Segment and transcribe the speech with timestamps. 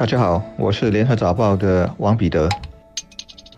[0.00, 2.48] 大家好，我是联合早报的王彼得。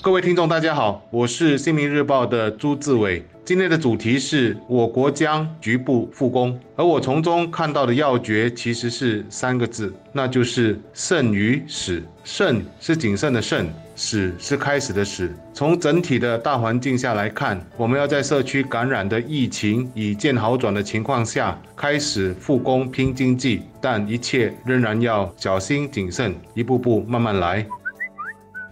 [0.00, 3.24] 各位听众，大家好，我是新民日报的朱志伟。
[3.44, 12.02] 今天的主题是我国将局部复工，而我从中看到的要诀其实是三个字，那就是慎于始。
[12.24, 13.72] 慎是谨慎的慎，
[14.04, 15.32] 始是开始的始。
[15.54, 27.64] 从整体的大环境下来看，我们要在社区感染的疫情已见好转的情况下，开始复工拼经济，但一切仍然要小心谨慎，一步步慢慢来。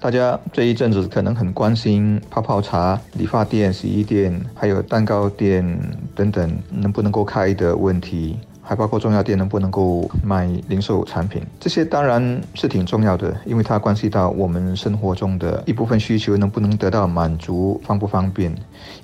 [0.01, 5.79] 大家这一阵子可能很关心泡泡茶、理发店、洗衣店，还有蛋糕店
[6.17, 8.37] 等等能不能够开的问题。
[8.71, 18.55] 还包括中药店能不能够卖零售产品，这些当然是挺重要的，因为它关系到我们生活中的一部分需求能不能得到满足，方不方便，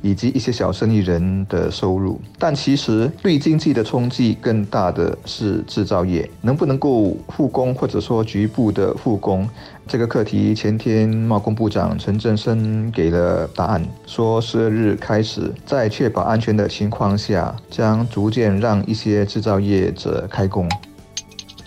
[0.02, 2.20] 以及一些小生意人的收入。
[2.38, 9.48] 但其实对经济的冲击更大的是制造业能不能够复工，或者说局部的复工。
[9.88, 20.68] 这个课题，前天贸工部长陈振声给了答案，说十二日开始，在确保安全的情况下，将逐渐让一些制造业者开工。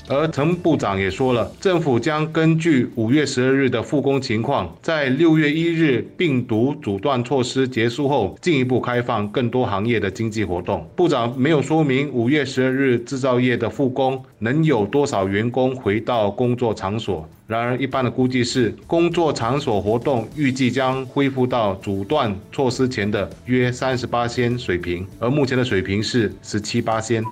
[0.09, 10.89] 而陈部长也说了，政府将根据五月十二日的复工情况，在六月一日病毒阻断措施结束后，进一步开放更多行业的经济活动。
[10.95, 17.29] 部长没有说明五月十二日制造业的复工能有多少员工回到工作场所。
[17.45, 27.23] 然而，一般的估计是，工作场所活动预计将恢复到阻断措施前的约三十八仙水平，而目前的水平是十七八仙。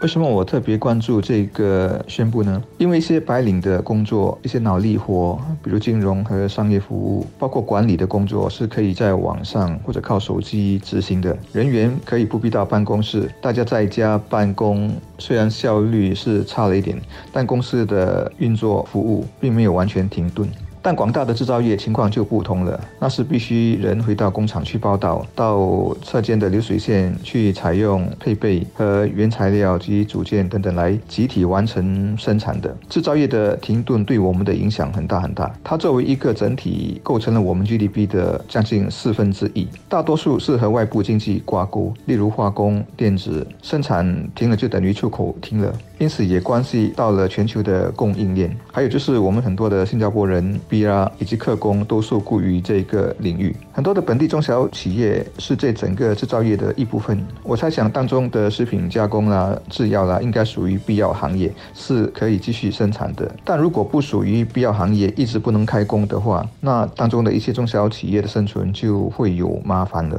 [0.00, 2.62] 为什么我特别关注这个宣布呢？
[2.78, 11.36] 因为一些白领的工作，一些脑力活，比如金融和商业服务，包括管理的工作，是可以在网上或者靠手机执行的。
[11.52, 16.98] 人员可以不必到办公室，大家在家办公，虽然效率是差了一点，
[17.30, 20.48] 但公司的运作服务并没有完全停顿。
[20.82, 32.74] 但广大的制造业情况就不同了，那是必须人回到工厂去报道，到车间的流水线去采用配备和原材料及组件等等来集体完成生产的。
[32.88, 45.72] 制造业的停顿对我们的影响很大很大，它作为一个整体，构成了我们 GDP 的将近四分之一，大多数是和外部经济挂钩，例如化工、电子生产停了就等于出口停了。
[46.00, 53.54] 因此也关系到了全球的供应链，还有就是我们很多的新加坡人、BR 以及客工都受雇于这个领域。
[53.70, 57.22] 很多的本地中小企业是这整个制造业的一部分。
[57.42, 63.30] 我猜想当中的食品加工啦、制药啦，应该属于必要行业，是可以继续生产的。
[63.44, 70.18] 但如果不属于必要行业，一直不能开工的话，那当中的一些中小企业的生存就会有麻烦了。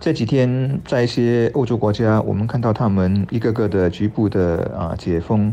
[0.00, 5.52] 这几天，在一些欧洲国家，我们看到他们一个个的局部的啊解封，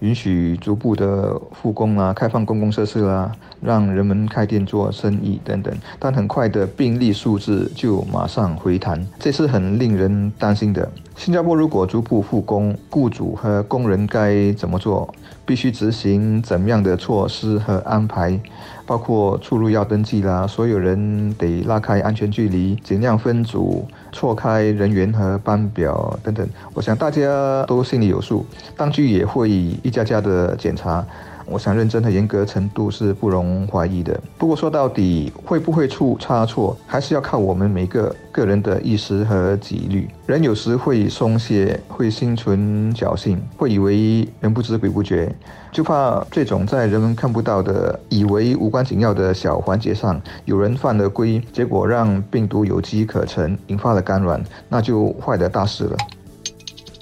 [0.00, 5.74] 允许逐步的复工啊，开放公共设施啦，让人们开店做生意等等。
[5.98, 10.88] 但很快的病例数字就马上回弹，这是很令人担心的。
[11.16, 15.12] 新加坡如果逐步复工，雇主和工人该怎么做？
[15.44, 18.38] 必须执行怎样的措施和安排？
[18.86, 26.46] 包括出入要登记啦，所有人得拉开安全距离，尽量分组，错开人员和班表等等。
[26.72, 29.50] 我想大家都心里有数，当局也会
[29.88, 31.04] 一家家的检查。
[31.50, 34.20] 我想认真和严格程度是不容怀疑的。
[34.36, 40.06] 不过说到底，会不会出差错，还是要靠我们每个个人的意识和纪律。
[40.26, 45.34] 人有时会松懈，会心存侥幸，会以为人不知鬼不觉，
[45.72, 55.96] 就怕这种在人们看不到的、以为无关紧要的小环节上，有人犯了规，结果让病毒有机可乘，引发了感染，那就坏的大事了。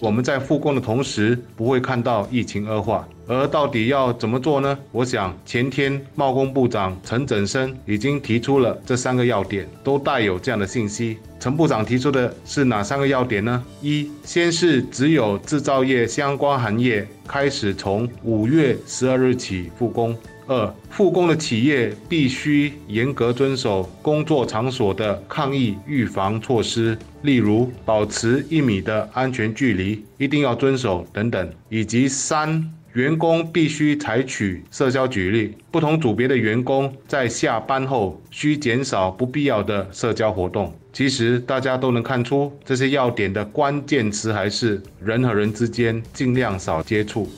[0.00, 3.08] 我们在复工的同时，不会看到疫情恶化。
[3.28, 4.78] 而到底要怎么做呢？
[4.92, 11.18] 我想前天贸工部长陈振声已经提出了这三个要点，都带有这样的信息。
[11.40, 13.64] 陈部长提出的是哪三个要点呢？
[13.82, 20.16] 一，先是只有制造业相关行业开始从五月十二日起复工。
[20.46, 31.52] 二，复工的企业必须严格遵守工作场所的抗疫预防措施，例如保持一米的安全距离，一定要遵守等等。
[31.68, 32.72] 以及三。
[32.92, 40.74] 员工必须采取社交距离，不同组别的员工在下班后需减少不必要的社交活动。
[40.94, 47.30] 其实大家都能看出，这些要点的关键词还是人和人之间尽量少接触。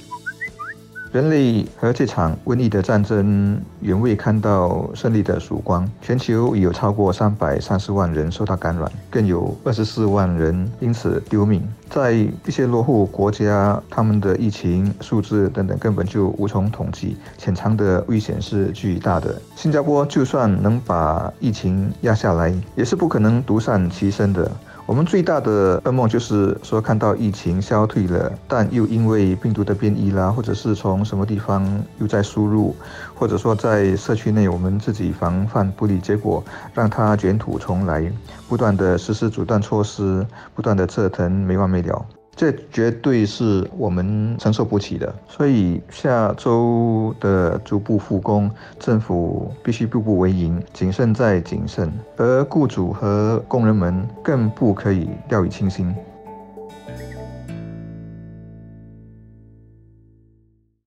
[1.11, 5.89] 人类和这场瘟疫的战争远未看到胜利的曙光。
[6.03, 11.63] 全球已有超过三百三十万人受到感染，更有二十四万人因此丢命。
[11.89, 19.41] 在一些落后国家，他们的疫情数字等等根本就无从统计，潜藏的危险是巨大的。
[19.57, 24.51] 新加坡就算能把疫情压下来，也是不可能独善其身的。
[24.89, 31.63] 我们最大的噩梦就是说，看到疫情消退了，但又因为病毒的变异啦，或者是从什么地方
[31.99, 32.75] 又在输入，
[33.15, 36.43] 或者说在社区内我们自己防范不力，结果
[36.73, 38.11] 让它卷土重来，
[38.49, 42.07] 不断的实施阻断措施，不断的折腾没完没了。
[42.39, 48.49] 这绝对是我们承受不起的，所以下周的逐步复工，
[48.79, 55.93] 政府必须步步为营，谨慎再谨慎，而雇主和工人们更不可以掉以轻心。